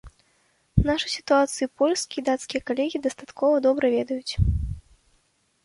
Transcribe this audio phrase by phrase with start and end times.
[0.87, 4.33] Нашу сітуацыю і польскія, і дацкія калегі дастаткова добра ведаюць.